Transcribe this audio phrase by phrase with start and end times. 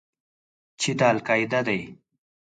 [0.79, 1.81] چې دا القاعده دى.